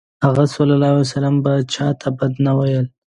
هغه 0.25 0.43
ﷺ 0.55 1.35
به 1.43 1.53
چاته 1.73 2.09
بد 2.17 2.33
نه 2.45 2.51
ویلی. 2.57 2.91